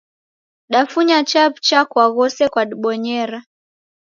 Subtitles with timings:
[0.73, 3.39] Dafunya chaw'ucha kwa ghose kwadibonyera.